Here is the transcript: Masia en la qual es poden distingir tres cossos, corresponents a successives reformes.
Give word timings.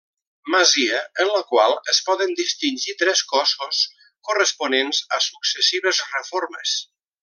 Masia 0.53 1.01
en 1.23 1.29
la 1.33 1.41
qual 1.51 1.75
es 1.93 1.99
poden 2.07 2.33
distingir 2.41 2.97
tres 3.03 3.23
cossos, 3.35 3.85
corresponents 4.31 5.05
a 5.21 5.25
successives 5.31 6.05
reformes. 6.19 6.79